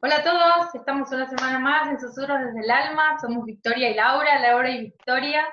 Hola 0.00 0.18
a 0.18 0.22
todos, 0.22 0.74
estamos 0.76 1.10
una 1.10 1.28
semana 1.28 1.58
más 1.58 1.88
en 1.88 1.98
Susurros 1.98 2.38
desde 2.38 2.60
el 2.60 2.70
Alma, 2.70 3.18
somos 3.20 3.44
Victoria 3.44 3.90
y 3.90 3.94
Laura, 3.94 4.38
Laura 4.38 4.70
y 4.70 4.82
Victoria, 4.82 5.44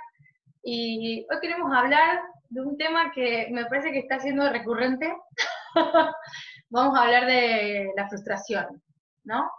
y 0.61 1.25
hoy 1.31 1.39
queremos 1.41 1.75
hablar 1.75 2.21
de 2.49 2.61
un 2.61 2.77
tema 2.77 3.11
que 3.11 3.47
me 3.49 3.65
parece 3.65 3.91
que 3.91 3.97
está 3.97 4.19
siendo 4.19 4.47
recurrente. 4.47 5.11
Vamos 6.69 6.95
a 6.95 7.05
hablar 7.05 7.25
de 7.25 7.91
la 7.97 8.07
frustración, 8.07 8.83
¿no? 9.23 9.49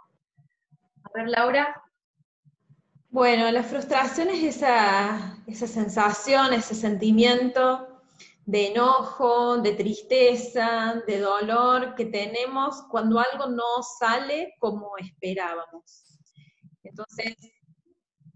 A 1.03 1.09
ver, 1.13 1.27
Laura. 1.31 1.83
Bueno, 3.09 3.51
la 3.51 3.63
frustración 3.63 4.29
es 4.29 4.55
esa, 4.55 5.35
esa 5.47 5.67
sensación, 5.67 6.53
ese 6.53 6.75
sentimiento 6.75 7.96
de 8.47 8.67
enojo, 8.67 9.57
de 9.57 9.73
tristeza, 9.73 11.03
de 11.05 11.19
dolor 11.19 11.95
que 11.95 12.05
tenemos 12.05 12.81
cuando 12.89 13.19
algo 13.19 13.47
no 13.47 13.83
sale 13.99 14.53
como 14.57 14.95
esperábamos. 14.97 16.17
Entonces, 16.81 17.35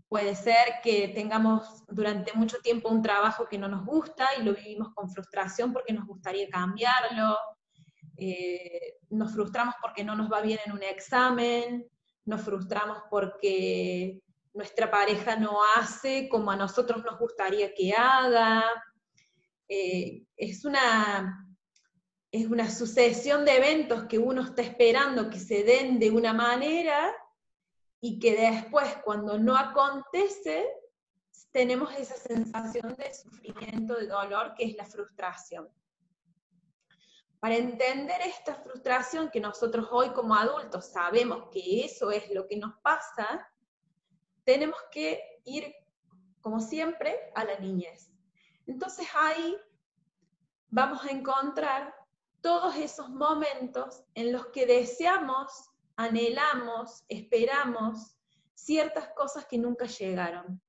puede 0.09 0.35
ser 0.35 0.81
que 0.83 1.07
tengamos 1.07 1.85
durante 1.87 2.33
mucho 2.33 2.57
tiempo 2.59 2.89
un 2.89 3.01
trabajo 3.01 3.47
que 3.47 3.57
no 3.57 3.69
nos 3.69 3.85
gusta 3.85 4.27
y 4.37 4.43
lo 4.43 4.53
vivimos 4.53 4.89
con 4.93 5.09
frustración 5.09 5.71
porque 5.71 5.93
nos 5.93 6.05
gustaría 6.05 6.49
cambiarlo, 6.49 7.37
eh, 8.17 8.97
nos 9.11 9.31
frustramos 9.31 9.75
porque 9.81 10.03
no 10.03 10.17
nos 10.17 10.29
va 10.29 10.41
bien 10.41 10.59
en 10.65 10.73
un 10.73 10.83
examen, 10.83 11.87
nos 12.25 12.41
frustramos 12.41 12.97
porque 13.09 14.21
nuestra 14.53 14.91
pareja 14.91 15.37
no 15.37 15.59
hace 15.77 16.27
como 16.27 16.51
a 16.51 16.57
nosotros 16.57 17.01
nos 17.05 17.17
gustaría 17.17 17.73
que 17.73 17.93
haga, 17.93 18.65
eh, 19.73 20.25
es, 20.35 20.65
una, 20.65 21.47
es 22.29 22.45
una 22.47 22.69
sucesión 22.69 23.45
de 23.45 23.55
eventos 23.55 24.03
que 24.03 24.17
uno 24.17 24.41
está 24.41 24.63
esperando 24.63 25.29
que 25.29 25.39
se 25.39 25.63
den 25.63 25.97
de 25.97 26.11
una 26.11 26.33
manera 26.33 27.15
y 28.01 28.19
que 28.19 28.35
después 28.35 28.97
cuando 29.05 29.39
no 29.39 29.55
acontece 29.55 30.67
tenemos 31.51 31.95
esa 31.95 32.17
sensación 32.17 32.95
de 32.95 33.13
sufrimiento, 33.13 33.95
de 33.95 34.07
dolor, 34.07 34.55
que 34.57 34.65
es 34.65 34.75
la 34.75 34.85
frustración. 34.85 35.69
Para 37.39 37.55
entender 37.55 38.19
esta 38.25 38.55
frustración 38.55 39.29
que 39.31 39.39
nosotros 39.39 39.87
hoy 39.89 40.09
como 40.09 40.35
adultos 40.35 40.91
sabemos 40.91 41.47
que 41.49 41.85
eso 41.85 42.11
es 42.11 42.29
lo 42.31 42.45
que 42.45 42.57
nos 42.57 42.77
pasa, 42.81 43.49
tenemos 44.43 44.79
que 44.91 45.39
ir, 45.45 45.73
como 46.41 46.59
siempre, 46.59 47.31
a 47.35 47.45
la 47.45 47.57
niñez. 47.57 48.11
Entonces 48.67 49.07
ahí 49.13 49.57
vamos 50.71 51.05
a 51.05 51.11
encontrar 51.11 51.93
todos 52.41 52.75
esos 52.75 53.09
momentos 53.09 54.03
en 54.15 54.31
los 54.31 54.47
que 54.47 54.65
deseamos, 54.65 55.69
anhelamos, 55.95 57.03
esperamos 57.07 58.15
ciertas 58.55 59.09
cosas 59.09 59.45
que 59.45 59.59
nunca 59.59 59.85
llegaron. 59.85 60.61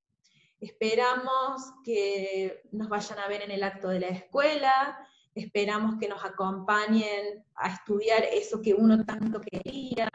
Esperamos 0.60 1.62
que 1.82 2.62
nos 2.72 2.88
vayan 2.88 3.18
a 3.18 3.28
ver 3.28 3.42
en 3.42 3.50
el 3.50 3.62
acto 3.62 3.88
de 3.88 4.00
la 4.00 4.08
escuela, 4.08 4.98
esperamos 5.34 5.96
que 5.98 6.08
nos 6.08 6.22
acompañen 6.24 7.44
a 7.54 7.70
estudiar 7.70 8.24
eso 8.24 8.60
que 8.60 8.74
uno 8.74 9.02
tanto 9.04 9.40
quería, 9.40 10.10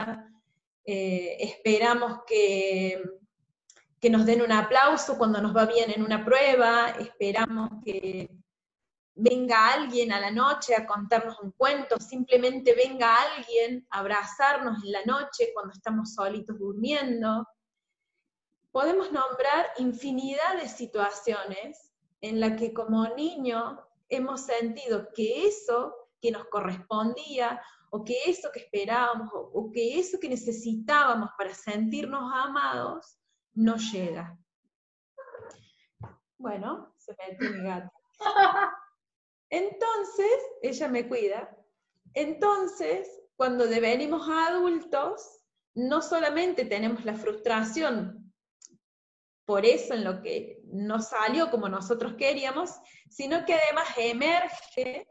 eh, 0.85 1.37
esperamos 1.39 2.19
que 2.27 3.01
que 3.99 4.09
nos 4.09 4.25
den 4.25 4.41
un 4.41 4.51
aplauso 4.51 5.17
cuando 5.17 5.41
nos 5.41 5.55
va 5.55 5.65
bien 5.65 5.91
en 5.91 6.03
una 6.03 6.23
prueba, 6.23 6.89
esperamos 6.99 7.83
que 7.83 8.29
venga 9.17 9.73
alguien 9.73 10.11
a 10.11 10.19
la 10.19 10.31
noche 10.31 10.75
a 10.75 10.85
contarnos 10.85 11.39
un 11.39 11.51
cuento, 11.51 11.99
simplemente 11.99 12.75
venga 12.75 13.15
alguien 13.15 13.85
a 13.89 13.99
abrazarnos 13.99 14.83
en 14.83 14.91
la 14.91 15.03
noche 15.05 15.51
cuando 15.53 15.73
estamos 15.73 16.13
solitos 16.13 16.57
durmiendo. 16.59 17.47
Podemos 18.71 19.11
nombrar 19.11 19.67
infinidad 19.77 20.57
de 20.61 20.69
situaciones 20.69 21.91
en 22.21 22.39
las 22.39 22.59
que 22.59 22.73
como 22.73 23.07
niño 23.15 23.81
hemos 24.07 24.41
sentido 24.41 25.09
que 25.15 25.47
eso 25.47 25.93
que 26.21 26.31
nos 26.31 26.45
correspondía 26.45 27.61
o 27.89 28.03
que 28.03 28.17
eso 28.27 28.51
que 28.53 28.59
esperábamos 28.59 29.31
o, 29.33 29.71
que 29.71 29.99
eso 29.99 30.19
que 30.19 30.29
necesitábamos 30.29 31.31
para 31.37 31.53
sentirnos 31.53 32.31
amados 32.33 33.17
no 33.53 33.77
llega. 33.77 34.37
Bueno, 36.37 36.93
se 36.97 37.15
mete 37.17 37.49
mi 37.49 37.63
gato. 37.63 37.91
Entonces, 39.49 40.31
ella 40.61 40.87
me 40.87 41.07
cuida. 41.07 41.57
Entonces, 42.13 43.09
cuando 43.35 43.67
devenimos 43.67 44.27
adultos, 44.29 45.21
no 45.75 46.01
solamente 46.01 46.65
tenemos 46.65 47.05
la 47.05 47.13
frustración 47.13 48.27
por 49.47 49.65
eso 49.65 49.93
en 49.93 50.03
lo 50.03 50.21
que 50.21 50.59
no 50.65 50.99
salió 51.01 51.49
como 51.49 51.69
nosotros 51.69 52.15
queríamos, 52.15 52.69
sino 53.09 53.45
que 53.45 53.53
además 53.53 53.87
emerge 53.95 55.07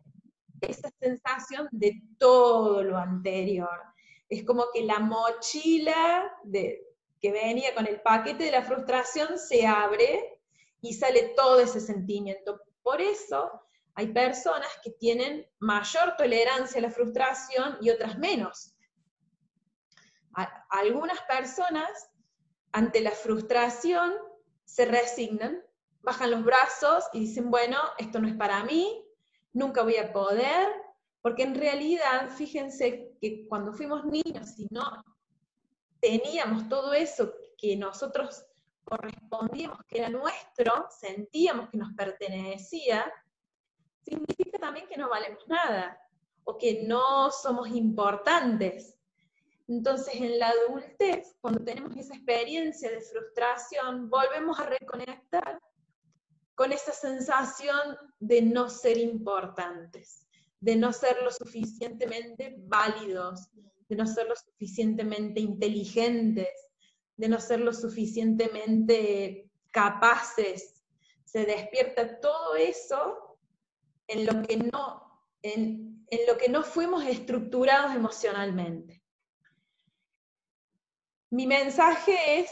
esa 0.60 0.90
sensación 1.00 1.68
de 1.72 2.02
todo 2.18 2.82
lo 2.82 2.98
anterior. 2.98 3.80
Es 4.28 4.44
como 4.44 4.66
que 4.74 4.84
la 4.84 4.98
mochila 4.98 6.30
que 6.52 7.32
venía 7.32 7.74
con 7.74 7.86
el 7.86 8.02
paquete 8.02 8.44
de 8.44 8.50
la 8.50 8.62
frustración 8.62 9.38
se 9.38 9.66
abre 9.66 10.42
y 10.82 10.92
sale 10.92 11.32
todo 11.34 11.60
ese 11.60 11.80
sentimiento. 11.80 12.60
Por 12.82 13.00
eso 13.00 13.62
hay 13.96 14.12
personas 14.12 14.68
que 14.84 14.90
tienen 14.90 15.46
mayor 15.58 16.16
tolerancia 16.16 16.78
a 16.78 16.82
la 16.82 16.90
frustración 16.90 17.78
y 17.80 17.90
otras 17.90 18.18
menos. 18.18 18.74
algunas 20.68 21.18
personas 21.22 22.10
ante 22.72 23.00
la 23.00 23.10
frustración 23.10 24.12
se 24.66 24.84
resignan, 24.84 25.62
bajan 26.02 26.30
los 26.30 26.44
brazos 26.44 27.04
y 27.14 27.20
dicen, 27.20 27.50
bueno, 27.50 27.78
esto 27.96 28.20
no 28.20 28.28
es 28.28 28.36
para 28.36 28.62
mí, 28.64 29.02
nunca 29.54 29.82
voy 29.82 29.96
a 29.96 30.12
poder, 30.12 30.68
porque 31.22 31.44
en 31.44 31.54
realidad, 31.54 32.28
fíjense 32.28 33.16
que 33.18 33.46
cuando 33.48 33.72
fuimos 33.72 34.04
niños 34.04 34.58
y 34.58 34.68
no 34.70 35.02
teníamos 36.00 36.68
todo 36.68 36.92
eso 36.92 37.32
que 37.56 37.76
nosotros 37.76 38.44
correspondíamos, 38.84 39.78
que 39.88 40.00
era 40.00 40.10
nuestro, 40.10 40.86
sentíamos 40.90 41.70
que 41.70 41.78
nos 41.78 41.94
pertenecía, 41.94 43.10
significa 44.06 44.58
también 44.58 44.86
que 44.86 44.96
no 44.96 45.08
valemos 45.08 45.46
nada 45.48 45.98
o 46.44 46.56
que 46.56 46.84
no 46.86 47.30
somos 47.30 47.68
importantes. 47.68 48.94
Entonces, 49.68 50.14
en 50.14 50.38
la 50.38 50.50
adultez, 50.50 51.34
cuando 51.40 51.64
tenemos 51.64 51.96
esa 51.96 52.14
experiencia 52.14 52.90
de 52.90 53.00
frustración, 53.00 54.08
volvemos 54.08 54.58
a 54.60 54.66
reconectar 54.66 55.60
con 56.54 56.72
esa 56.72 56.92
sensación 56.92 57.96
de 58.20 58.42
no 58.42 58.70
ser 58.70 58.96
importantes, 58.96 60.26
de 60.60 60.76
no 60.76 60.92
ser 60.92 61.20
lo 61.22 61.32
suficientemente 61.32 62.54
válidos, 62.58 63.50
de 63.88 63.96
no 63.96 64.06
ser 64.06 64.28
lo 64.28 64.36
suficientemente 64.36 65.40
inteligentes, 65.40 66.48
de 67.16 67.28
no 67.28 67.40
ser 67.40 67.60
lo 67.60 67.72
suficientemente 67.72 69.50
capaces. 69.72 70.82
Se 71.24 71.44
despierta 71.44 72.20
todo 72.20 72.54
eso 72.54 73.25
en 74.08 74.26
lo 74.26 74.42
que 74.46 74.56
no, 74.56 75.22
en, 75.42 76.06
en 76.08 76.26
lo 76.26 76.36
que 76.36 76.48
no 76.48 76.62
fuimos 76.62 77.04
estructurados 77.04 77.94
emocionalmente. 77.94 79.02
Mi 81.30 81.46
mensaje 81.46 82.40
es 82.40 82.50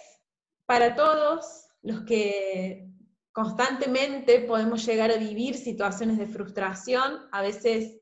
para 0.66 0.94
todos 0.94 1.66
los 1.82 2.02
que 2.02 2.88
constantemente 3.32 4.40
podemos 4.40 4.84
llegar 4.84 5.10
a 5.10 5.16
vivir 5.16 5.56
situaciones 5.56 6.18
de 6.18 6.26
frustración, 6.26 7.28
a 7.32 7.42
veces 7.42 8.00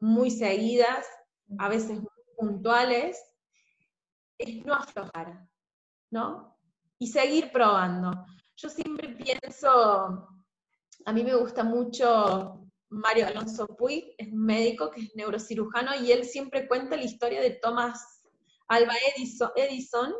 muy 0.00 0.30
seguidas, 0.30 1.06
a 1.58 1.68
veces 1.68 2.00
puntuales, 2.36 3.20
es 4.38 4.64
no 4.64 4.74
aflojar, 4.74 5.48
¿no? 6.10 6.56
Y 6.98 7.08
seguir 7.08 7.50
probando. 7.50 8.24
Yo 8.56 8.68
siempre 8.68 9.08
pienso, 9.08 10.28
a 11.04 11.12
mí 11.12 11.24
me 11.24 11.34
gusta 11.34 11.64
mucho 11.64 12.67
Mario 12.90 13.26
Alonso 13.26 13.66
Puig, 13.66 14.14
es 14.16 14.28
un 14.28 14.44
médico 14.44 14.90
que 14.90 15.02
es 15.02 15.14
neurocirujano 15.14 15.94
y 16.02 16.12
él 16.12 16.24
siempre 16.24 16.66
cuenta 16.66 16.96
la 16.96 17.04
historia 17.04 17.40
de 17.40 17.50
Thomas 17.50 18.18
Alba 18.68 18.94
Edison, 19.56 20.12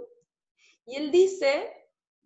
y 0.87 0.97
él 0.97 1.11
dice 1.11 1.71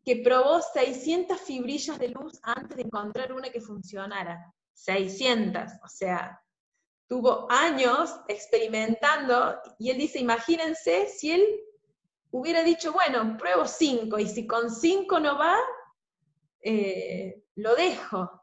que 0.04 0.16
probó 0.16 0.60
600 0.62 1.40
fibrillas 1.40 1.98
de 1.98 2.08
luz 2.08 2.38
antes 2.42 2.76
de 2.76 2.82
encontrar 2.82 3.32
una 3.32 3.50
que 3.50 3.60
funcionara. 3.60 4.52
600, 4.74 5.64
o 5.84 5.88
sea, 5.88 6.40
tuvo 7.08 7.46
años 7.50 8.14
experimentando 8.28 9.60
y 9.78 9.90
él 9.90 9.98
dice, 9.98 10.18
imagínense 10.18 11.08
si 11.08 11.32
él 11.32 11.44
hubiera 12.30 12.62
dicho, 12.62 12.92
bueno, 12.92 13.36
pruebo 13.36 13.66
cinco 13.66 14.18
y 14.18 14.26
si 14.26 14.46
con 14.46 14.70
cinco 14.70 15.20
no 15.20 15.36
va, 15.36 15.56
eh, 16.62 17.44
lo 17.56 17.74
dejo. 17.74 18.41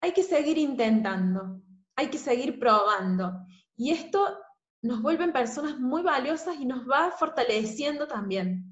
Hay 0.00 0.12
que 0.12 0.22
seguir 0.22 0.58
intentando, 0.58 1.60
hay 1.96 2.08
que 2.08 2.18
seguir 2.18 2.58
probando. 2.58 3.32
Y 3.76 3.90
esto 3.90 4.38
nos 4.82 5.02
vuelven 5.02 5.32
personas 5.32 5.78
muy 5.78 6.02
valiosas 6.02 6.56
y 6.60 6.66
nos 6.66 6.88
va 6.88 7.10
fortaleciendo 7.10 8.06
también. 8.06 8.64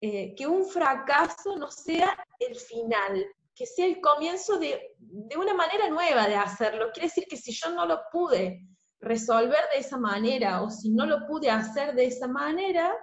Eh, 0.00 0.34
que 0.36 0.46
un 0.46 0.66
fracaso 0.66 1.56
no 1.56 1.70
sea 1.70 2.14
el 2.38 2.54
final, 2.54 3.24
que 3.54 3.64
sea 3.66 3.86
el 3.86 4.00
comienzo 4.00 4.58
de, 4.58 4.94
de, 4.98 5.36
una 5.36 5.54
manera 5.54 5.88
nueva 5.88 6.28
de 6.28 6.36
hacerlo. 6.36 6.90
Quiere 6.92 7.08
decir 7.08 7.26
que 7.26 7.36
si 7.36 7.52
yo 7.52 7.70
no 7.70 7.86
lo 7.86 8.00
pude 8.12 8.68
resolver 9.00 9.60
de 9.72 9.80
esa 9.80 9.96
manera 9.96 10.62
o 10.62 10.70
si 10.70 10.90
no 10.90 11.06
lo 11.06 11.26
pude 11.26 11.50
hacer 11.50 11.94
de 11.94 12.06
esa 12.06 12.28
manera, 12.28 12.94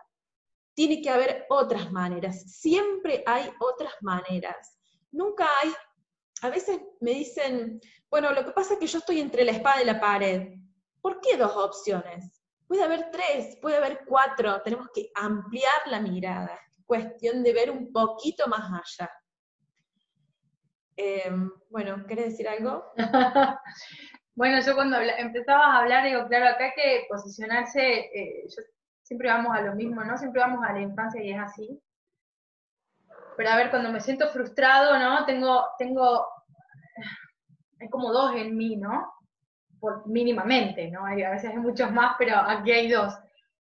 tiene 0.74 1.02
que 1.02 1.10
haber 1.10 1.46
otras 1.50 1.92
maneras. 1.92 2.44
Siempre 2.60 3.24
hay 3.26 3.50
otras 3.60 3.94
maneras. 4.02 4.78
Nunca 5.12 5.48
hay, 5.62 5.74
a 6.42 6.50
veces 6.50 6.80
me 7.00 7.12
dicen, 7.12 7.80
bueno, 8.10 8.32
lo 8.34 8.46
que 8.46 8.52
pasa 8.52 8.74
es 8.74 8.80
que 8.80 8.88
yo 8.88 8.98
estoy 8.98 9.20
entre 9.20 9.46
la 9.46 9.52
espada 9.52 9.82
y 9.82 9.86
la 9.86 10.00
pared. 10.00 10.54
¿Por 11.02 11.22
qué 11.22 11.38
dos 11.38 11.56
opciones? 11.56 12.42
Puede 12.68 12.84
haber 12.84 13.12
tres, 13.12 13.58
puede 13.62 13.78
haber 13.78 14.02
cuatro. 14.06 14.62
Tenemos 14.64 14.88
que 14.94 15.12
ampliar 15.16 15.88
la 15.88 16.00
mirada. 16.00 16.60
Cuestión 16.86 17.44
de 17.44 17.54
ver 17.54 17.70
un 17.70 17.92
poquito 17.92 18.48
más 18.48 18.72
allá. 18.72 19.12
Em, 20.96 21.52
bueno, 21.70 22.06
¿querés 22.08 22.32
decir 22.32 22.48
algo? 22.48 22.92
bueno, 24.36 24.62
yo 24.66 24.76
cuando 24.76 24.98
empezaba 25.00 25.66
a 25.66 25.80
hablar, 25.80 26.06
digo, 26.06 26.28
claro, 26.28 26.48
acá 26.48 26.66
hay 26.66 26.72
que 26.76 27.06
posicionarse, 27.10 27.82
eh, 27.82 28.44
yo 28.48 28.64
siempre 29.04 29.30
vamos 29.30 29.56
a 29.56 29.62
lo 29.62 29.76
mismo, 29.76 30.04
¿no? 30.04 30.18
Siempre 30.18 30.42
vamos 30.42 30.64
a 30.68 30.74
la 30.74 30.82
infancia 30.82 31.24
y 31.24 31.32
es 31.32 31.40
así. 31.40 31.82
Pero 33.38 33.50
a 33.50 33.56
ver, 33.56 33.70
cuando 33.70 33.92
me 33.92 34.02
siento 34.02 34.28
frustrado, 34.30 34.98
¿no? 35.00 35.26
Tengo, 35.26 35.66
tengo, 35.78 36.26
hay 37.80 37.90
como 37.90 38.12
dos 38.12 38.36
en 38.36 38.56
mí, 38.56 38.76
¿no? 38.76 39.14
Por, 39.80 40.08
mínimamente, 40.08 40.90
¿no? 40.92 41.06
Hay, 41.06 41.24
a 41.24 41.32
veces 41.32 41.52
hay 41.52 41.58
muchos 41.58 41.92
más, 41.92 42.16
pero 42.18 42.36
aquí 42.38 42.72
hay 42.72 42.90
dos. 42.90 43.14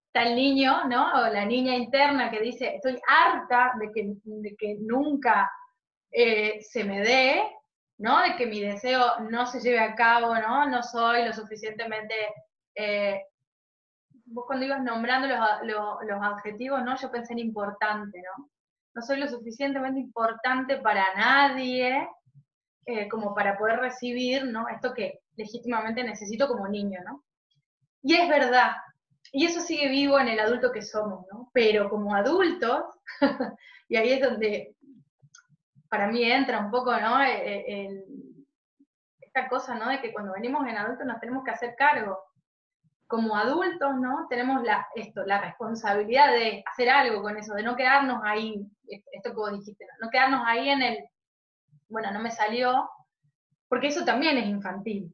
Está 0.07 0.29
el 0.29 0.35
niño, 0.35 0.89
¿no? 0.89 1.13
O 1.15 1.29
la 1.29 1.45
niña 1.45 1.75
interna 1.75 2.31
que 2.31 2.41
dice, 2.41 2.75
estoy 2.75 3.01
harta 3.07 3.73
de 3.79 3.91
que, 3.93 4.13
de 4.25 4.57
que 4.57 4.77
nunca 4.81 5.51
eh, 6.11 6.61
se 6.63 6.85
me 6.85 7.01
dé, 7.01 7.43
¿no? 7.99 8.21
De 8.23 8.37
que 8.37 8.47
mi 8.47 8.61
deseo 8.61 9.21
no 9.31 9.47
se 9.47 9.61
lleve 9.61 9.79
a 9.79 9.95
cabo, 9.95 10.35
¿no? 10.35 10.69
No 10.69 10.83
soy 10.83 11.25
lo 11.25 11.33
suficientemente 11.33 12.15
eh, 12.75 13.21
vos 14.31 14.45
cuando 14.47 14.65
ibas 14.65 14.83
nombrando 14.83 15.29
los, 15.29 16.23
adjetivos, 16.23 16.83
¿no? 16.85 16.97
Yo 16.97 17.11
pensé 17.11 17.33
en 17.33 17.41
importante, 17.41 18.23
¿no? 18.23 18.49
No 19.01 19.07
soy 19.07 19.19
lo 19.19 19.29
suficientemente 19.29 19.99
importante 19.99 20.77
para 20.77 21.15
nadie 21.15 22.07
eh, 22.85 23.09
como 23.09 23.35
para 23.35 23.57
poder 23.57 23.79
recibir, 23.79 24.45
¿no? 24.45 24.69
Esto 24.69 24.93
que 24.93 25.21
legítimamente 25.37 26.05
necesito 26.05 26.47
como 26.47 26.69
niño, 26.69 27.01
¿no? 27.07 27.25
Y 28.03 28.17
es 28.17 28.29
verdad, 28.29 28.73
y 29.33 29.47
eso 29.47 29.63
sigue 29.63 29.89
vivo 29.89 30.21
en 30.21 30.29
el 30.29 30.39
adulto 30.39 30.71
que 30.71 30.83
somos, 30.83 31.25
¿no? 31.33 31.51
Pero 31.55 31.89
como 31.89 32.15
adultos, 32.15 32.85
y 33.89 33.97
ahí 33.97 34.13
es 34.13 34.21
donde 34.21 34.77
para 35.89 36.09
mí 36.09 36.23
entra 36.23 36.59
un 36.59 36.71
poco, 36.71 36.95
¿no? 37.01 37.23
E, 37.23 37.87
e, 37.87 38.05
esta 39.19 39.49
cosa, 39.49 39.77
¿no? 39.77 39.89
De 39.89 40.03
que 40.03 40.13
cuando 40.13 40.35
venimos 40.35 40.69
en 40.69 40.77
adultos 40.77 41.07
nos 41.07 41.21
tenemos 41.21 41.43
que 41.43 41.53
hacer 41.53 41.75
cargo 41.75 42.19
como 43.11 43.37
adultos, 43.37 43.97
¿no? 43.97 44.29
Tenemos 44.31 44.63
la, 44.63 44.87
esto, 44.95 45.25
la 45.27 45.41
responsabilidad 45.41 46.33
de 46.33 46.63
hacer 46.65 46.89
algo 46.89 47.23
con 47.23 47.37
eso, 47.37 47.55
de 47.55 47.65
no 47.65 47.75
quedarnos 47.75 48.21
ahí, 48.23 48.65
esto 48.87 49.31
que 49.31 49.37
vos 49.37 49.53
dijiste, 49.53 49.85
no, 50.01 50.09
quedarnos 50.11 50.43
ahí 50.47 50.69
en 50.69 50.81
el, 50.81 50.99
bueno, 51.89 52.13
no 52.13 52.21
me 52.21 52.31
salió, 52.31 52.89
porque 53.69 53.89
eso 53.89 54.05
también 54.05 54.39
es 54.39 54.47
infantil, 54.47 55.13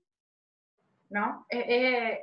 ¿no? 1.09 1.47
Eh, 1.49 1.65
eh, 1.69 2.21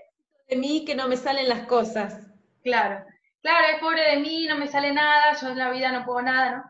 de 0.48 0.56
mí 0.58 0.86
que 0.86 0.94
no 0.94 1.08
me 1.08 1.18
salen 1.18 1.50
las 1.50 1.66
cosas. 1.66 2.22
Claro, 2.64 3.04
claro, 3.42 3.68
es 3.74 3.82
pobre 3.82 4.12
de 4.12 4.18
mí, 4.18 4.46
no 4.46 4.58
me 4.58 4.68
sale 4.68 4.94
nada, 4.94 5.36
yo 5.42 5.50
en 5.50 5.58
la 5.58 5.72
vida 5.72 5.92
no 5.92 6.06
puedo 6.06 6.22
nada, 6.22 6.58
¿no? 6.58 6.64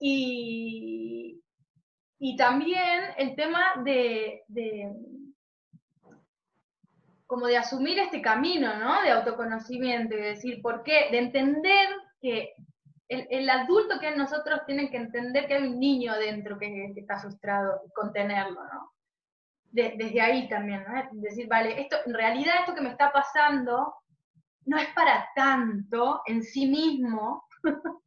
Y, 0.00 1.42
y 2.18 2.34
también 2.36 3.02
el 3.18 3.36
tema 3.36 3.74
de 3.84 4.42
como 7.28 7.46
de 7.46 7.58
asumir 7.58 7.98
este 7.98 8.22
camino, 8.22 8.74
¿no? 8.78 9.02
De 9.02 9.10
autoconocimiento 9.10 10.16
y 10.16 10.20
decir, 10.20 10.62
¿por 10.62 10.82
qué? 10.82 11.08
De 11.10 11.18
entender 11.18 11.88
que 12.22 12.54
el, 13.08 13.50
adulto 13.50 14.00
que 14.00 14.16
nosotros 14.16 14.60
tiene 14.66 14.90
que 14.90 14.96
entender 14.96 15.46
que 15.46 15.54
hay 15.54 15.68
un 15.68 15.78
niño 15.78 16.14
dentro 16.14 16.58
que, 16.58 16.92
está 16.96 17.18
frustrado 17.18 17.82
y 17.86 17.92
contenerlo, 17.92 18.64
¿no? 18.64 18.92
desde 19.70 20.20
ahí 20.22 20.48
también, 20.48 20.82
¿no? 20.88 21.20
Decir, 21.20 21.46
vale, 21.46 21.78
esto, 21.78 21.96
en 22.06 22.14
realidad 22.14 22.54
esto 22.60 22.74
que 22.74 22.80
me 22.80 22.88
está 22.88 23.12
pasando 23.12 23.94
no 24.64 24.78
es 24.78 24.88
para 24.94 25.28
tanto 25.36 26.22
en 26.24 26.42
sí 26.42 26.66
mismo. 26.66 27.44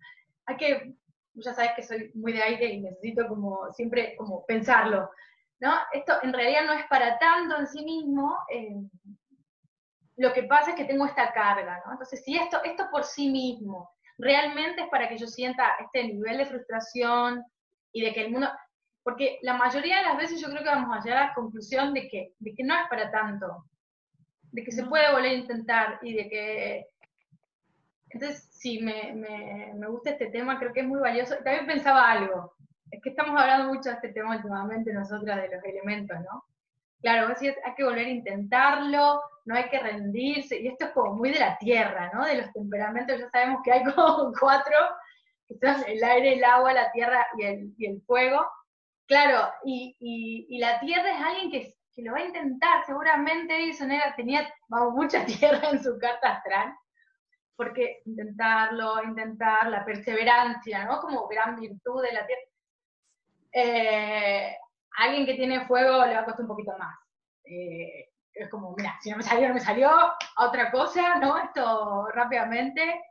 hay 0.48 0.58
que, 0.58 0.96
ya 1.36 1.54
sabes 1.54 1.74
que 1.76 1.84
soy 1.84 2.12
muy 2.16 2.34
de 2.34 2.42
aire 2.42 2.66
y 2.66 2.82
necesito 2.82 3.28
como 3.28 3.72
siempre 3.74 4.16
como 4.18 4.44
pensarlo. 4.48 5.12
¿No? 5.62 5.74
Esto 5.94 6.14
en 6.24 6.34
realidad 6.34 6.66
no 6.66 6.74
es 6.74 6.86
para 6.88 7.18
tanto 7.20 7.58
en 7.58 7.68
sí 7.68 7.86
mismo, 7.86 8.36
eh, 8.50 8.76
lo 10.18 10.34
que 10.34 10.44
pasa 10.44 10.72
es 10.72 10.76
que 10.76 10.86
tengo 10.86 11.06
esta 11.06 11.32
carga, 11.32 11.82
¿no? 11.86 11.94
Entonces, 11.94 12.24
si 12.26 12.36
esto, 12.36 12.62
esto 12.64 12.90
por 12.92 13.04
sí 13.04 13.30
mismo 13.30 13.92
realmente 14.18 14.82
es 14.82 14.90
para 14.90 15.08
que 15.08 15.18
yo 15.18 15.28
sienta 15.28 15.78
este 15.80 16.04
nivel 16.04 16.38
de 16.38 16.46
frustración 16.46 17.44
y 17.92 18.02
de 18.02 18.14
que 18.14 18.22
el 18.22 18.32
mundo, 18.32 18.50
porque 19.04 19.40
la 19.44 19.54
mayoría 19.56 19.98
de 19.98 20.04
las 20.04 20.18
veces 20.18 20.42
yo 20.42 20.50
creo 20.50 20.64
que 20.64 20.70
vamos 20.70 20.96
a 20.96 21.02
llegar 21.02 21.24
a 21.24 21.28
la 21.28 21.34
conclusión 21.34 21.94
de 21.94 22.08
que, 22.08 22.34
de 22.40 22.54
que 22.54 22.64
no 22.64 22.76
es 22.76 22.88
para 22.90 23.12
tanto, 23.12 23.66
de 24.52 24.64
que 24.64 24.72
se 24.72 24.86
puede 24.86 25.12
volver 25.12 25.32
a 25.32 25.36
intentar 25.36 26.00
y 26.02 26.14
de 26.14 26.30
que... 26.30 26.88
Entonces, 28.10 28.48
sí, 28.52 28.80
me, 28.80 29.14
me, 29.14 29.74
me 29.76 29.88
gusta 29.88 30.10
este 30.10 30.28
tema, 30.28 30.60
creo 30.60 30.74
que 30.74 30.82
es 30.82 30.88
muy 30.88 31.00
valioso. 31.00 31.36
También 31.36 31.66
pensaba 31.66 32.12
algo, 32.12 32.54
es 32.92 33.02
que 33.02 33.10
estamos 33.10 33.40
hablando 33.40 33.74
mucho 33.74 33.90
de 33.90 33.96
este 33.96 34.10
tema 34.10 34.36
últimamente 34.36 34.94
nosotras 34.94 35.42
de 35.42 35.56
los 35.56 35.64
elementos, 35.64 36.20
¿no? 36.20 36.44
Claro, 37.02 37.34
hay 37.40 37.74
que 37.76 37.84
volver 37.84 38.06
a 38.06 38.10
intentarlo, 38.10 39.22
no 39.46 39.56
hay 39.56 39.70
que 39.70 39.80
rendirse, 39.80 40.60
y 40.60 40.68
esto 40.68 40.86
es 40.86 40.92
como 40.92 41.16
muy 41.16 41.32
de 41.32 41.40
la 41.40 41.58
tierra, 41.58 42.12
¿no? 42.14 42.26
De 42.26 42.36
los 42.36 42.52
temperamentos, 42.52 43.18
ya 43.20 43.30
sabemos 43.30 43.62
que 43.64 43.72
hay 43.72 43.84
como 43.96 44.32
cuatro, 44.40 44.78
que 45.48 45.56
son 45.56 45.84
el 45.88 46.04
aire, 46.04 46.34
el 46.36 46.44
agua, 46.44 46.74
la 46.74 46.92
tierra 46.92 47.26
y 47.38 47.44
el, 47.44 47.74
y 47.78 47.86
el 47.88 48.02
fuego. 48.04 48.46
Claro, 49.08 49.52
y, 49.66 49.96
y, 50.00 50.60
la 50.60 50.80
tierra 50.80 51.12
es 51.12 51.22
alguien 51.22 51.52
que, 51.52 51.74
que, 51.94 52.02
lo 52.04 52.14
va 52.14 52.20
a 52.20 52.26
intentar, 52.26 52.86
seguramente 52.86 53.58
Edison 53.58 53.90
tenía 54.16 54.48
vamos, 54.70 54.94
mucha 54.94 55.26
tierra 55.26 55.70
en 55.72 55.84
su 55.84 55.98
carta 55.98 56.34
astral, 56.34 56.74
porque 57.56 58.02
intentarlo, 58.06 59.04
intentar, 59.04 59.70
la 59.70 59.84
perseverancia, 59.84 60.86
¿no? 60.86 61.00
Como 61.00 61.28
gran 61.28 61.60
virtud 61.60 62.04
de 62.04 62.14
la 62.14 62.26
tierra. 62.26 62.42
Eh, 63.54 64.56
alguien 64.98 65.26
que 65.26 65.34
tiene 65.36 65.66
fuego 65.66 66.06
le 66.06 66.14
va 66.14 66.22
a 66.22 66.26
costar 66.26 66.44
un 66.44 66.48
poquito 66.48 66.78
más. 66.78 66.98
Eh, 67.44 68.10
es 68.34 68.50
como, 68.50 68.74
mira, 68.76 68.98
si 69.02 69.10
no 69.10 69.18
me 69.18 69.24
salió, 69.24 69.48
no 69.48 69.54
me 69.54 69.60
salió, 69.60 69.92
otra 70.38 70.72
cosa, 70.72 71.16
¿no? 71.16 71.38
Esto 71.38 72.08
rápidamente. 72.14 73.02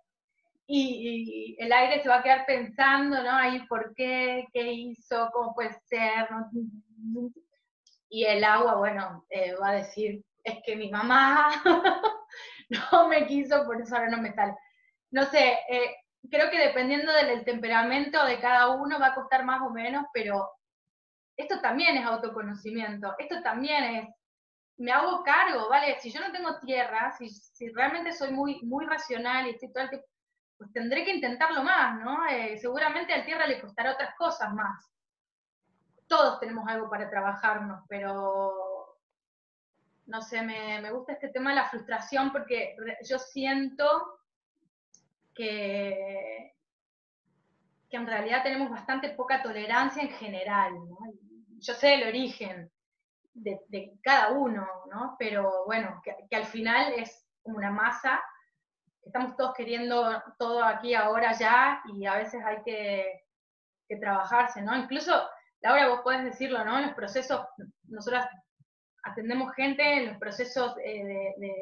Y, 0.66 1.56
el 1.59 1.73
aire 1.73 2.00
se 2.00 2.09
va 2.09 2.18
a 2.18 2.23
quedar 2.23 2.47
pensando, 2.47 3.23
¿no? 3.23 3.32
Ahí, 3.32 3.66
¿por 3.66 3.92
qué? 3.94 4.47
¿Qué 4.52 4.73
hizo? 4.73 5.28
¿Cómo 5.32 5.52
puede 5.52 5.73
ser? 5.87 6.28
Y 8.09 8.25
el 8.25 8.44
agua, 8.44 8.76
bueno, 8.76 9.25
eh, 9.30 9.54
va 9.61 9.70
a 9.70 9.75
decir, 9.75 10.25
es 10.44 10.59
que 10.64 10.76
mi 10.76 10.90
mamá 10.90 11.50
no 12.92 13.09
me 13.09 13.26
quiso, 13.26 13.64
por 13.64 13.80
eso 13.80 13.97
ahora 13.97 14.11
no 14.11 14.18
me 14.18 14.32
sale. 14.32 14.54
No 15.11 15.25
sé, 15.25 15.59
eh, 15.68 15.97
creo 16.28 16.50
que 16.50 16.58
dependiendo 16.58 17.12
del 17.12 17.44
temperamento 17.44 18.24
de 18.24 18.40
cada 18.40 18.68
uno 18.68 18.98
va 18.98 19.08
a 19.08 19.14
costar 19.14 19.44
más 19.44 19.62
o 19.62 19.70
menos, 19.70 20.06
pero 20.12 20.50
esto 21.36 21.60
también 21.60 21.96
es 21.96 22.04
autoconocimiento, 22.04 23.14
esto 23.18 23.42
también 23.42 23.84
es, 23.84 24.08
me 24.76 24.92
hago 24.92 25.22
cargo, 25.22 25.68
¿vale? 25.68 25.98
Si 26.00 26.10
yo 26.10 26.20
no 26.20 26.32
tengo 26.32 26.58
tierra, 26.60 27.12
si, 27.12 27.28
si 27.30 27.68
realmente 27.70 28.12
soy 28.12 28.32
muy, 28.32 28.60
muy 28.62 28.84
racional 28.86 29.46
y 29.46 29.50
estoy 29.50 29.72
todo 29.72 29.84
el 29.84 29.90
tiempo, 29.90 30.06
pues 30.58 30.72
tendré 30.72 31.04
que 31.04 31.14
intentarlo 31.14 31.62
más, 31.62 31.98
¿no? 32.00 32.26
Eh, 32.26 32.58
seguramente 32.58 33.14
al 33.14 33.24
tierra 33.24 33.46
le 33.46 33.60
costará 33.60 33.92
otras 33.92 34.14
cosas 34.16 34.52
más. 34.52 34.90
Todos 36.06 36.38
tenemos 36.40 36.68
algo 36.68 36.90
para 36.90 37.08
trabajarnos, 37.08 37.82
pero 37.88 38.98
no 40.06 40.20
sé, 40.20 40.42
me, 40.42 40.80
me 40.82 40.90
gusta 40.90 41.12
este 41.12 41.28
tema 41.28 41.50
de 41.50 41.56
la 41.56 41.68
frustración 41.68 42.32
porque 42.32 42.76
yo 43.08 43.18
siento 43.18 44.19
que, 45.34 46.54
que 47.88 47.96
en 47.96 48.06
realidad 48.06 48.42
tenemos 48.42 48.70
bastante 48.70 49.10
poca 49.10 49.42
tolerancia 49.42 50.02
en 50.02 50.10
general, 50.10 50.75
¿no? 50.75 50.99
yo 51.60 51.75
sé 51.75 51.94
el 51.94 52.08
origen 52.08 52.70
de, 53.34 53.92
cada 54.02 54.32
uno, 54.32 54.66
¿no? 54.90 55.16
Pero 55.18 55.64
bueno, 55.66 56.00
que, 56.02 56.37
al 56.37 56.46
final 56.46 56.94
es 56.94 57.26
como 57.42 57.58
una 57.58 57.70
masa, 57.70 58.20
estamos 59.02 59.37
todos 59.37 59.54
queriendo 59.54 60.22
todo 60.38 60.64
aquí 60.64 60.94
ahora 60.94 61.32
ya 61.32 61.82
y 61.92 62.06
a 62.06 62.16
veces 62.16 62.42
hay 62.44 62.62
que, 62.64 63.25
trabajarse, 64.00 64.62
¿no? 64.62 64.76
Incluso, 64.76 65.28
Laura, 65.62 65.88
vos 65.88 66.02
podés 66.02 66.22
decirlo, 66.22 66.64
¿no? 66.64 66.78
En 66.78 66.87
los 66.87 66.94
procesos, 66.94 67.44
nosotras 67.88 68.25
atendemos 69.02 69.52
gente 69.56 69.82
en 69.82 70.06
los 70.10 70.16
procesos 70.18 70.76
eh, 70.78 71.34
de, 71.37 71.52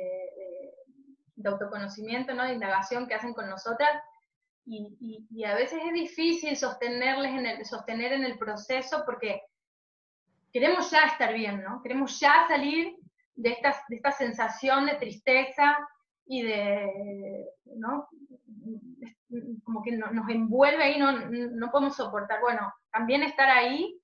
autoconocimiento, 1.44 2.34
¿no? 2.34 2.44
de 2.44 2.54
indagación 2.54 3.06
que 3.06 3.14
hacen 3.14 3.34
con 3.34 3.48
nosotras, 3.48 3.90
y, 4.70 5.44
a 5.44 5.54
veces 5.54 5.80
es 5.82 5.92
difícil 5.94 6.56
sostenerles 6.56 7.32
en 7.32 7.46
el, 7.46 7.64
sostener 7.64 8.12
en 8.12 8.24
el 8.24 8.38
proceso 8.38 9.02
porque 9.06 9.40
queremos 10.52 10.90
ya 10.90 11.06
estar 11.06 11.32
bien, 11.32 11.62
¿no? 11.62 11.80
Queremos 11.82 12.20
ya 12.20 12.46
salir 12.48 12.96
de 13.34 13.50
esta, 13.50 13.82
de 13.88 13.96
esta 13.96 14.12
sensación 14.12 14.86
de 14.86 14.96
tristeza 14.96 15.78
y 16.26 16.42
de, 16.42 17.48
¿no? 17.76 18.08
Como 19.64 19.82
que 19.82 19.92
nos 19.92 20.28
envuelve 20.28 20.82
ahí, 20.82 20.98
no, 20.98 21.12
no 21.12 21.70
podemos 21.70 21.96
soportar. 21.96 22.40
Bueno, 22.40 22.72
también 22.92 23.22
estar 23.22 23.48
ahí 23.48 23.98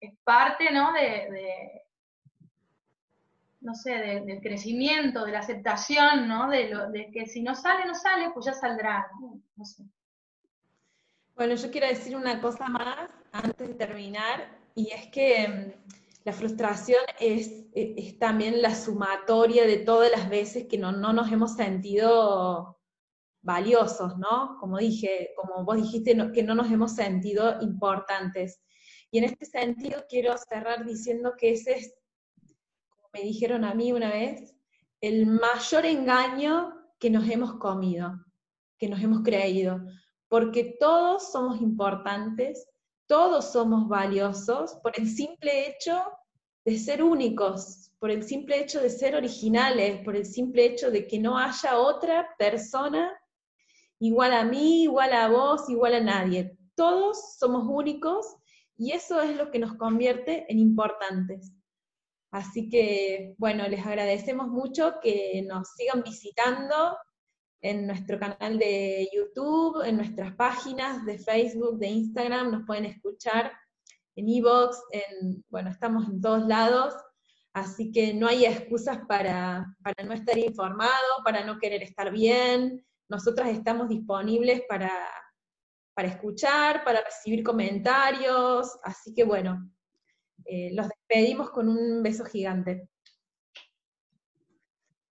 es 0.00 0.12
parte, 0.24 0.72
¿no? 0.72 0.92
De, 0.92 1.82
no 3.60 3.74
sé, 3.74 3.90
del 3.90 4.40
crecimiento, 4.40 5.24
de 5.24 5.32
la 5.32 5.40
aceptación, 5.40 6.26
¿no? 6.26 6.48
De, 6.48 6.70
lo, 6.70 6.90
de 6.90 7.10
que 7.10 7.26
si 7.26 7.42
no 7.42 7.54
sale, 7.54 7.84
no 7.86 7.94
sale, 7.94 8.30
pues 8.32 8.46
ya 8.46 8.54
saldrá. 8.54 9.08
Bueno, 11.34 11.54
yo 11.54 11.70
quiero 11.70 11.86
decir 11.86 12.16
una 12.16 12.40
cosa 12.40 12.68
más 12.68 13.10
antes 13.32 13.68
de 13.68 13.74
terminar, 13.74 14.58
y 14.74 14.90
es 14.90 15.08
que 15.08 15.48
mm, 15.48 15.94
la 16.24 16.32
frustración 16.32 17.00
es, 17.18 17.64
es, 17.72 18.18
también 18.18 18.62
la 18.62 18.74
sumatoria 18.74 19.66
de 19.66 19.78
todas 19.78 20.10
las 20.10 20.28
veces 20.28 20.66
que 20.66 20.78
no, 20.78 20.92
no, 20.92 21.12
nos 21.12 21.30
hemos 21.30 21.54
sentido 21.54 22.78
valiosos, 23.42 24.18
¿no? 24.18 24.56
Como 24.58 24.78
dije, 24.78 25.30
como 25.36 25.64
vos 25.64 25.76
dijiste, 25.76 26.16
que 26.32 26.42
no 26.42 26.54
nos 26.54 26.70
hemos 26.70 26.94
sentido 26.94 27.60
importantes. 27.60 28.60
Y 29.10 29.18
en 29.18 29.24
este 29.24 29.46
sentido 29.46 30.04
quiero 30.08 30.36
cerrar 30.36 30.84
diciendo 30.84 31.34
que 31.38 31.52
ese 31.52 31.72
es, 31.72 31.94
me 33.12 33.22
dijeron 33.22 33.64
a 33.64 33.74
mí 33.74 33.92
una 33.92 34.10
vez, 34.10 34.54
el 35.00 35.26
mayor 35.26 35.86
engaño 35.86 36.74
que 36.98 37.10
nos 37.10 37.28
hemos 37.28 37.54
comido, 37.54 38.12
que 38.78 38.88
nos 38.88 39.00
hemos 39.02 39.22
creído, 39.22 39.80
porque 40.28 40.76
todos 40.78 41.32
somos 41.32 41.60
importantes, 41.60 42.68
todos 43.06 43.52
somos 43.52 43.88
valiosos 43.88 44.74
por 44.82 44.98
el 44.98 45.08
simple 45.08 45.68
hecho 45.68 46.02
de 46.64 46.78
ser 46.78 47.02
únicos, 47.02 47.90
por 47.98 48.10
el 48.10 48.22
simple 48.22 48.60
hecho 48.60 48.80
de 48.80 48.90
ser 48.90 49.16
originales, 49.16 50.02
por 50.04 50.14
el 50.14 50.26
simple 50.26 50.66
hecho 50.66 50.90
de 50.90 51.06
que 51.06 51.18
no 51.18 51.36
haya 51.36 51.78
otra 51.78 52.28
persona 52.38 53.10
igual 53.98 54.32
a 54.32 54.44
mí, 54.44 54.84
igual 54.84 55.12
a 55.12 55.28
vos, 55.28 55.68
igual 55.68 55.94
a 55.94 56.00
nadie. 56.00 56.56
Todos 56.74 57.36
somos 57.38 57.64
únicos 57.66 58.36
y 58.76 58.92
eso 58.92 59.20
es 59.20 59.36
lo 59.36 59.50
que 59.50 59.58
nos 59.58 59.74
convierte 59.74 60.46
en 60.48 60.58
importantes. 60.58 61.52
Así 62.30 62.68
que, 62.68 63.34
bueno, 63.38 63.66
les 63.68 63.84
agradecemos 63.84 64.48
mucho 64.48 64.94
que 65.02 65.44
nos 65.48 65.68
sigan 65.74 66.02
visitando 66.02 66.96
en 67.62 67.86
nuestro 67.86 68.18
canal 68.18 68.58
de 68.58 69.08
YouTube, 69.12 69.82
en 69.84 69.96
nuestras 69.96 70.34
páginas 70.34 71.04
de 71.04 71.18
Facebook, 71.18 71.78
de 71.78 71.88
Instagram, 71.88 72.50
nos 72.50 72.66
pueden 72.66 72.86
escuchar 72.86 73.52
en 74.16 74.28
Evox, 74.28 74.80
en, 74.92 75.44
bueno, 75.48 75.70
estamos 75.70 76.08
en 76.08 76.20
todos 76.20 76.46
lados, 76.46 76.94
así 77.52 77.92
que 77.92 78.14
no 78.14 78.28
hay 78.28 78.46
excusas 78.46 79.00
para, 79.06 79.66
para 79.82 80.04
no 80.04 80.14
estar 80.14 80.38
informado, 80.38 81.22
para 81.24 81.44
no 81.44 81.58
querer 81.58 81.82
estar 81.82 82.10
bien. 82.10 82.84
Nosotras 83.08 83.50
estamos 83.50 83.88
disponibles 83.88 84.62
para, 84.68 84.92
para 85.94 86.08
escuchar, 86.08 86.84
para 86.84 87.02
recibir 87.02 87.42
comentarios, 87.42 88.78
así 88.84 89.12
que 89.12 89.24
bueno, 89.24 89.70
eh, 90.50 90.70
los 90.74 90.88
despedimos 90.88 91.50
con 91.50 91.68
un 91.70 92.02
beso 92.02 92.26
gigante. 92.26 92.89